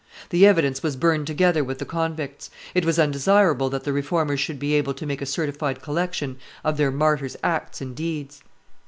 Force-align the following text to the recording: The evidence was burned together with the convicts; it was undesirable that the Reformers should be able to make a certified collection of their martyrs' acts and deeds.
The 0.31 0.47
evidence 0.47 0.81
was 0.81 0.95
burned 0.95 1.27
together 1.27 1.63
with 1.63 1.77
the 1.77 1.85
convicts; 1.85 2.49
it 2.73 2.85
was 2.85 2.97
undesirable 2.97 3.69
that 3.69 3.83
the 3.83 3.93
Reformers 3.93 4.39
should 4.39 4.57
be 4.57 4.73
able 4.73 4.95
to 4.95 5.05
make 5.05 5.21
a 5.21 5.27
certified 5.27 5.83
collection 5.83 6.37
of 6.63 6.77
their 6.77 6.89
martyrs' 6.89 7.37
acts 7.43 7.81
and 7.81 7.95
deeds. 7.95 8.41